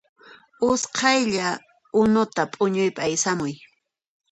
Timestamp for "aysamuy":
3.05-3.53